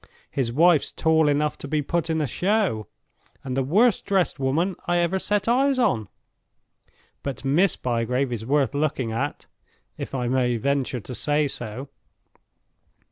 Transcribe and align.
His 0.31 0.51
wife's 0.51 0.91
tall 0.91 1.29
enough 1.29 1.59
to 1.59 1.67
be 1.67 1.83
put 1.83 2.09
in 2.09 2.21
a 2.21 2.25
show, 2.25 2.87
and 3.43 3.55
the 3.55 3.61
worst 3.61 4.03
dressed 4.03 4.39
woman 4.39 4.75
I 4.87 4.97
ever 4.97 5.19
set 5.19 5.47
eyes 5.47 5.77
on. 5.77 6.07
But 7.21 7.45
Miss 7.45 7.75
Bygrave 7.75 8.33
is 8.33 8.43
worth 8.43 8.73
looking 8.73 9.11
at, 9.11 9.45
if 9.99 10.15
I 10.15 10.27
may 10.27 10.57
venture 10.57 11.01
to 11.01 11.13
say 11.13 11.47
so. 11.47 11.87